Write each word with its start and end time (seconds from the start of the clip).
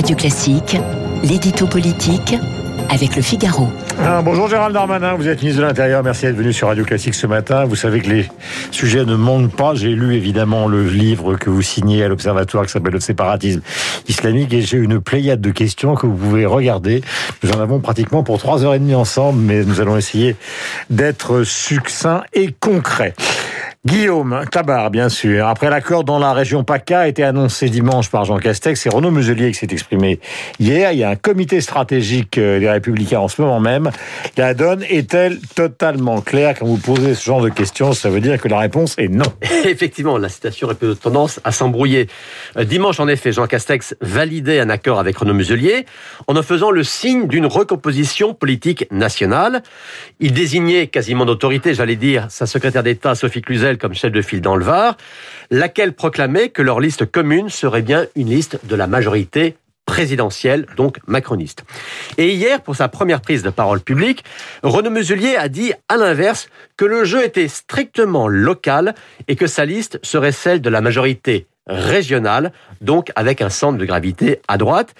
Radio 0.00 0.16
Classique, 0.16 0.78
l'édito 1.22 1.66
politique 1.66 2.34
avec 2.88 3.16
le 3.16 3.20
Figaro. 3.20 3.68
Ah, 4.02 4.22
bonjour 4.22 4.48
Gérald 4.48 4.72
Darmanin, 4.72 5.12
vous 5.12 5.28
êtes 5.28 5.42
ministre 5.42 5.60
de 5.60 5.66
l'Intérieur, 5.66 6.02
merci 6.02 6.24
d'être 6.24 6.36
venu 6.36 6.54
sur 6.54 6.68
Radio 6.68 6.86
Classique 6.86 7.12
ce 7.12 7.26
matin. 7.26 7.66
Vous 7.66 7.76
savez 7.76 8.00
que 8.00 8.08
les 8.08 8.28
sujets 8.70 9.04
ne 9.04 9.14
manquent 9.14 9.54
pas. 9.54 9.74
J'ai 9.74 9.90
lu 9.90 10.14
évidemment 10.14 10.68
le 10.68 10.84
livre 10.84 11.36
que 11.36 11.50
vous 11.50 11.60
signez 11.60 12.02
à 12.02 12.08
l'Observatoire 12.08 12.64
qui 12.64 12.72
s'appelle 12.72 12.94
Le 12.94 13.00
séparatisme 13.00 13.60
islamique 14.08 14.54
et 14.54 14.62
j'ai 14.62 14.78
une 14.78 15.02
pléiade 15.02 15.42
de 15.42 15.50
questions 15.50 15.94
que 15.96 16.06
vous 16.06 16.16
pouvez 16.16 16.46
regarder. 16.46 17.02
Nous 17.42 17.50
en 17.50 17.60
avons 17.60 17.80
pratiquement 17.80 18.22
pour 18.22 18.38
trois 18.38 18.64
heures 18.64 18.72
et 18.72 18.78
demie 18.78 18.94
ensemble, 18.94 19.38
mais 19.42 19.66
nous 19.66 19.82
allons 19.82 19.98
essayer 19.98 20.34
d'être 20.88 21.42
succincts 21.42 22.22
et 22.32 22.54
concrets. 22.58 23.12
Guillaume 23.86 24.44
Tabar, 24.50 24.90
bien 24.90 25.08
sûr. 25.08 25.46
Après 25.46 25.70
l'accord 25.70 26.04
dans 26.04 26.18
la 26.18 26.34
région 26.34 26.64
PACA 26.64 27.00
a 27.00 27.08
été 27.08 27.24
annoncé 27.24 27.70
dimanche 27.70 28.10
par 28.10 28.26
Jean 28.26 28.36
Castex, 28.36 28.78
c'est 28.78 28.90
Renaud 28.90 29.10
Muselier 29.10 29.52
qui 29.52 29.58
s'est 29.58 29.68
exprimé 29.70 30.20
hier. 30.58 30.92
Il 30.92 30.98
y 30.98 31.02
a 31.02 31.08
un 31.08 31.16
comité 31.16 31.62
stratégique 31.62 32.36
euh, 32.36 32.60
des 32.60 32.68
Républicains 32.68 33.20
en 33.20 33.28
ce 33.28 33.40
moment 33.40 33.58
même. 33.58 33.90
La 34.36 34.52
donne 34.52 34.82
est-elle 34.82 35.40
totalement 35.54 36.20
claire? 36.20 36.58
Quand 36.58 36.66
vous 36.66 36.76
posez 36.76 37.14
ce 37.14 37.24
genre 37.24 37.40
de 37.40 37.48
questions, 37.48 37.94
ça 37.94 38.10
veut 38.10 38.20
dire 38.20 38.38
que 38.38 38.48
la 38.48 38.58
réponse 38.58 38.96
est 38.98 39.08
non. 39.08 39.24
Effectivement, 39.64 40.18
la 40.18 40.28
citation 40.28 40.68
a 40.68 40.74
peu 40.74 40.94
tendance 40.94 41.40
à 41.44 41.50
s'embrouiller. 41.50 42.06
Euh, 42.58 42.64
dimanche, 42.64 43.00
en 43.00 43.08
effet, 43.08 43.32
Jean 43.32 43.46
Castex 43.46 43.96
validait 44.02 44.60
un 44.60 44.68
accord 44.68 44.98
avec 44.98 45.16
Renaud 45.16 45.32
Muselier 45.32 45.86
en 46.26 46.36
en 46.36 46.42
faisant 46.42 46.70
le 46.70 46.84
signe 46.84 47.28
d'une 47.28 47.46
recomposition 47.46 48.34
politique 48.34 48.86
nationale. 48.90 49.62
Il 50.18 50.34
désignait 50.34 50.88
quasiment 50.88 51.24
d'autorité, 51.24 51.72
j'allais 51.72 51.96
dire, 51.96 52.26
sa 52.28 52.44
secrétaire 52.44 52.82
d'État 52.82 53.14
Sophie 53.14 53.40
Cluzel 53.40 53.69
comme 53.78 53.94
chef 53.94 54.12
de 54.12 54.22
file 54.22 54.40
dans 54.40 54.56
le 54.56 54.64
Var, 54.64 54.96
laquelle 55.50 55.92
proclamait 55.92 56.48
que 56.48 56.62
leur 56.62 56.80
liste 56.80 57.06
commune 57.06 57.48
serait 57.48 57.82
bien 57.82 58.06
une 58.16 58.28
liste 58.28 58.58
de 58.64 58.76
la 58.76 58.86
majorité 58.86 59.56
présidentielle, 59.86 60.66
donc 60.76 60.98
macroniste. 61.08 61.64
Et 62.16 62.32
hier, 62.32 62.62
pour 62.62 62.76
sa 62.76 62.88
première 62.88 63.20
prise 63.20 63.42
de 63.42 63.50
parole 63.50 63.80
publique, 63.80 64.22
Renaud 64.62 64.90
Muselier 64.90 65.34
a 65.34 65.48
dit, 65.48 65.72
à 65.88 65.96
l'inverse, 65.96 66.48
que 66.76 66.84
le 66.84 67.04
jeu 67.04 67.24
était 67.24 67.48
strictement 67.48 68.28
local 68.28 68.94
et 69.26 69.34
que 69.34 69.48
sa 69.48 69.64
liste 69.64 69.98
serait 70.04 70.30
celle 70.30 70.60
de 70.60 70.70
la 70.70 70.80
majorité 70.80 71.48
régionale, 71.66 72.52
donc 72.80 73.10
avec 73.16 73.42
un 73.42 73.50
centre 73.50 73.78
de 73.78 73.84
gravité 73.84 74.40
à 74.48 74.58
droite. 74.58 74.94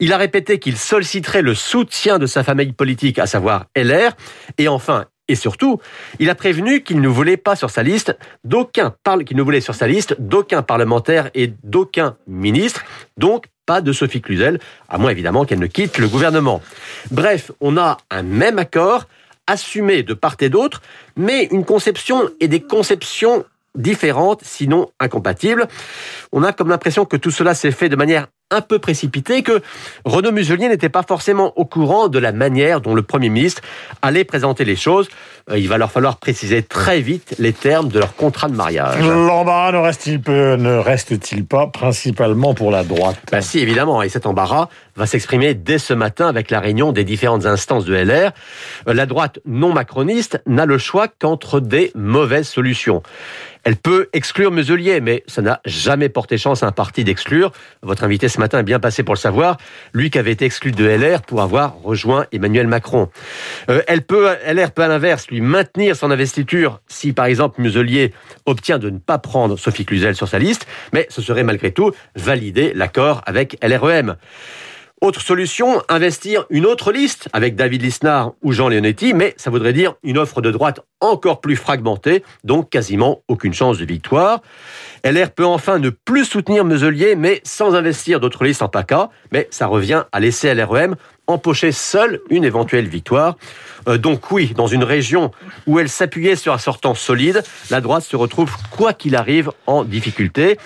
Il 0.00 0.12
a 0.12 0.16
répété 0.16 0.58
qu'il 0.58 0.76
solliciterait 0.76 1.42
le 1.42 1.54
soutien 1.54 2.18
de 2.18 2.26
sa 2.26 2.42
famille 2.42 2.72
politique, 2.72 3.18
à 3.18 3.26
savoir 3.26 3.66
LR, 3.76 4.12
et 4.58 4.68
enfin, 4.68 5.06
et 5.32 5.34
surtout, 5.34 5.80
il 6.18 6.28
a 6.30 6.34
prévenu 6.34 6.82
qu'il 6.82 7.00
ne 7.00 7.08
voulait 7.08 7.38
pas 7.38 7.56
sur 7.56 7.70
sa 7.70 7.82
liste 7.82 8.16
d'aucun 8.44 8.94
qu'il 9.26 9.36
ne 9.36 9.42
voulait 9.42 9.62
sur 9.62 9.74
sa 9.74 9.86
liste 9.86 10.14
d'aucun 10.18 10.62
parlementaire 10.62 11.30
et 11.34 11.52
d'aucun 11.64 12.16
ministre, 12.26 12.84
donc 13.16 13.46
pas 13.64 13.80
de 13.80 13.92
Sophie 13.92 14.20
Cluzel, 14.20 14.60
à 14.88 14.98
moins 14.98 15.10
évidemment 15.10 15.44
qu'elle 15.44 15.58
ne 15.58 15.66
quitte 15.66 15.98
le 15.98 16.08
gouvernement. 16.08 16.60
Bref, 17.10 17.50
on 17.60 17.78
a 17.78 17.96
un 18.10 18.22
même 18.22 18.58
accord 18.58 19.06
assumé 19.46 20.02
de 20.02 20.14
part 20.14 20.36
et 20.40 20.50
d'autre, 20.50 20.82
mais 21.16 21.48
une 21.50 21.64
conception 21.64 22.28
et 22.40 22.48
des 22.48 22.60
conceptions 22.60 23.44
différentes, 23.74 24.42
sinon 24.44 24.90
incompatibles. 25.00 25.66
On 26.30 26.42
a 26.42 26.52
comme 26.52 26.68
l'impression 26.68 27.06
que 27.06 27.16
tout 27.16 27.30
cela 27.30 27.54
s'est 27.54 27.70
fait 27.70 27.88
de 27.88 27.96
manière 27.96 28.26
un 28.52 28.60
peu 28.60 28.78
précipité 28.78 29.42
que 29.42 29.62
Renaud 30.04 30.32
Muselier 30.32 30.68
n'était 30.68 30.88
pas 30.88 31.02
forcément 31.02 31.52
au 31.58 31.64
courant 31.64 32.08
de 32.08 32.18
la 32.18 32.32
manière 32.32 32.80
dont 32.80 32.94
le 32.94 33.02
Premier 33.02 33.28
ministre 33.28 33.62
allait 34.02 34.24
présenter 34.24 34.64
les 34.64 34.76
choses. 34.76 35.08
Euh, 35.50 35.58
il 35.58 35.68
va 35.68 35.78
leur 35.78 35.90
falloir 35.90 36.16
préciser 36.16 36.62
très 36.62 37.00
vite 37.00 37.34
les 37.38 37.52
termes 37.52 37.88
de 37.88 37.98
leur 37.98 38.14
contrat 38.14 38.48
de 38.48 38.54
mariage. 38.54 39.00
L'embarras 39.00 39.72
ne 39.72 39.78
reste-t-il 39.78 40.20
ne 40.32 40.76
reste-t-il 40.76 41.44
pas 41.44 41.66
principalement 41.66 42.54
pour 42.54 42.70
la 42.70 42.84
droite 42.84 43.18
bah 43.30 43.40
Si, 43.40 43.58
évidemment. 43.58 44.02
Et 44.02 44.08
cet 44.08 44.26
embarras 44.26 44.68
va 44.96 45.06
s'exprimer 45.06 45.54
dès 45.54 45.78
ce 45.78 45.94
matin 45.94 46.28
avec 46.28 46.50
la 46.50 46.60
réunion 46.60 46.92
des 46.92 47.04
différentes 47.04 47.46
instances 47.46 47.84
de 47.84 47.94
LR. 47.94 48.32
Euh, 48.88 48.94
la 48.94 49.06
droite 49.06 49.40
non 49.46 49.72
macroniste 49.72 50.40
n'a 50.46 50.66
le 50.66 50.78
choix 50.78 51.08
qu'entre 51.08 51.60
des 51.60 51.90
mauvaises 51.94 52.48
solutions. 52.48 53.02
Elle 53.64 53.76
peut 53.76 54.08
exclure 54.12 54.50
Muselier, 54.50 55.00
mais 55.00 55.22
ça 55.28 55.40
n'a 55.40 55.60
jamais 55.64 56.08
porté 56.08 56.36
chance 56.36 56.62
à 56.62 56.66
un 56.66 56.72
parti 56.72 57.04
d'exclure. 57.04 57.52
Votre 57.82 58.02
invité 58.04 58.28
ce 58.28 58.40
matin 58.40 58.58
est 58.58 58.64
bien 58.64 58.80
passé 58.80 59.04
pour 59.04 59.14
le 59.14 59.20
savoir. 59.20 59.56
Lui 59.92 60.10
qui 60.10 60.18
avait 60.18 60.32
été 60.32 60.44
exclu 60.44 60.72
de 60.72 60.84
LR 60.84 61.22
pour 61.22 61.42
avoir 61.42 61.80
rejoint 61.80 62.26
Emmanuel 62.32 62.66
Macron. 62.66 63.08
Euh, 63.70 63.82
elle 63.86 64.02
peut, 64.02 64.30
LR 64.46 64.72
peut 64.72 64.82
à 64.82 64.88
l'inverse 64.88 65.28
maintenir 65.40 65.96
son 65.96 66.10
investiture 66.10 66.80
si 66.88 67.12
par 67.12 67.26
exemple 67.26 67.60
Muselier 67.60 68.12
obtient 68.46 68.78
de 68.78 68.90
ne 68.90 68.98
pas 68.98 69.18
prendre 69.18 69.58
Sophie 69.58 69.84
Cluzel 69.84 70.14
sur 70.14 70.28
sa 70.28 70.38
liste, 70.38 70.66
mais 70.92 71.06
ce 71.08 71.22
serait 71.22 71.44
malgré 71.44 71.72
tout 71.72 71.92
valider 72.16 72.72
l'accord 72.74 73.22
avec 73.26 73.56
LREM. 73.62 74.16
Autre 75.02 75.20
solution, 75.20 75.82
investir 75.88 76.44
une 76.48 76.64
autre 76.64 76.92
liste 76.92 77.28
avec 77.32 77.56
David 77.56 77.82
Lisnard 77.82 78.34
ou 78.40 78.52
Jean 78.52 78.68
Leonetti, 78.68 79.14
mais 79.14 79.34
ça 79.36 79.50
voudrait 79.50 79.72
dire 79.72 79.94
une 80.04 80.16
offre 80.16 80.40
de 80.40 80.52
droite 80.52 80.78
encore 81.00 81.40
plus 81.40 81.56
fragmentée, 81.56 82.22
donc 82.44 82.70
quasiment 82.70 83.24
aucune 83.26 83.52
chance 83.52 83.78
de 83.78 83.84
victoire. 83.84 84.42
LR 85.04 85.32
peut 85.32 85.44
enfin 85.44 85.80
ne 85.80 85.90
plus 85.90 86.24
soutenir 86.24 86.64
Muselier, 86.64 87.16
mais 87.16 87.40
sans 87.42 87.74
investir 87.74 88.20
d'autres 88.20 88.44
listes 88.44 88.62
en 88.62 88.68
PACA, 88.68 89.10
mais 89.32 89.48
ça 89.50 89.66
revient 89.66 90.04
à 90.12 90.20
laisser 90.20 90.54
LREM 90.54 90.94
empocher 91.26 91.72
seule 91.72 92.20
une 92.30 92.44
éventuelle 92.44 92.88
victoire. 92.88 93.36
Euh, 93.88 93.98
donc 93.98 94.30
oui, 94.30 94.52
dans 94.56 94.66
une 94.66 94.84
région 94.84 95.30
où 95.66 95.78
elle 95.78 95.88
s'appuyait 95.88 96.36
sur 96.36 96.52
un 96.52 96.58
sortant 96.58 96.94
solide, 96.94 97.42
la 97.70 97.80
droite 97.80 98.04
se 98.04 98.16
retrouve, 98.16 98.54
quoi 98.70 98.92
qu'il 98.92 99.16
arrive, 99.16 99.50
en 99.66 99.84
difficulté. 99.84 100.58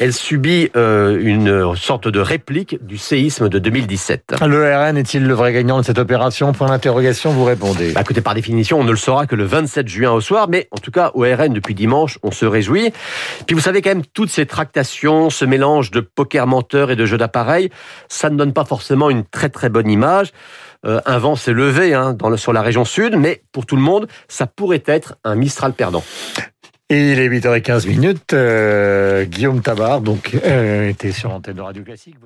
Elle 0.00 0.12
subit 0.12 0.70
euh, 0.76 1.18
une 1.20 1.76
sorte 1.76 2.08
de 2.08 2.20
réplique 2.20 2.84
du 2.84 2.98
séisme 2.98 3.48
de 3.48 3.58
2017. 3.58 4.36
Le 4.46 4.76
RN 4.76 4.96
est-il 4.96 5.26
le 5.26 5.34
vrai 5.34 5.52
gagnant 5.52 5.78
de 5.78 5.84
cette 5.84 5.98
opération? 5.98 6.52
Point 6.52 6.68
d'interrogation, 6.68 7.30
vous 7.30 7.44
répondez. 7.44 7.92
Bah, 7.92 8.00
écoutez, 8.02 8.20
par 8.20 8.34
définition, 8.34 8.80
on 8.80 8.84
ne 8.84 8.90
le 8.90 8.96
saura 8.96 9.26
que 9.26 9.36
le 9.36 9.44
27 9.44 9.88
juin 9.88 10.12
au 10.12 10.20
soir, 10.20 10.48
mais 10.48 10.68
en 10.70 10.78
tout 10.78 10.90
cas, 10.90 11.12
au 11.14 11.22
RN, 11.22 11.52
depuis 11.52 11.74
dimanche, 11.74 12.18
on 12.22 12.30
se 12.30 12.46
réjouit. 12.46 12.92
Puis 13.46 13.54
vous 13.54 13.62
savez 13.62 13.80
quand 13.80 13.90
même, 13.90 14.04
toutes 14.12 14.30
ces 14.30 14.46
tractations, 14.46 15.30
ce 15.30 15.44
mélange 15.44 15.90
de 15.90 16.00
poker 16.00 16.46
menteur 16.46 16.90
et 16.90 16.96
de 16.96 17.06
jeu 17.06 17.16
d'appareil, 17.16 17.70
ça 18.08 18.28
ne 18.30 18.36
donne 18.36 18.52
pas 18.52 18.64
forcément 18.64 19.08
une 19.08 19.24
très 19.24 19.48
très 19.48 19.68
bonne 19.68 19.90
image. 19.90 19.95
Euh, 20.84 21.00
un 21.06 21.18
vent 21.18 21.36
s'est 21.36 21.52
levé 21.52 21.94
hein, 21.94 22.12
dans 22.12 22.36
sur 22.36 22.52
la 22.52 22.62
région 22.62 22.84
sud, 22.84 23.16
mais 23.16 23.42
pour 23.52 23.66
tout 23.66 23.76
le 23.76 23.82
monde, 23.82 24.06
ça 24.28 24.46
pourrait 24.46 24.82
être 24.86 25.16
un 25.24 25.34
Mistral 25.34 25.72
perdant. 25.72 26.04
Et 26.88 27.12
il 27.12 27.18
est 27.18 27.28
8h15 27.28 27.88
minutes. 27.88 28.32
Euh, 28.32 29.24
Guillaume 29.24 29.60
Tabar, 29.60 30.00
donc, 30.00 30.38
euh, 30.44 30.88
était 30.88 31.10
sur 31.10 31.30
l'antenne 31.30 31.56
de 31.56 31.62
Radio 31.62 31.82
Classique. 31.82 32.16